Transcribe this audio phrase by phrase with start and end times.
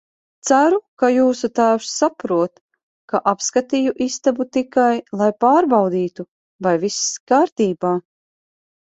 [0.49, 2.61] Ceru, ka jūsu tēvs saprot,
[3.13, 6.25] ka apskatīju istabu tikai, lai pārbaudītu,
[6.69, 7.93] vai viss kārtībā.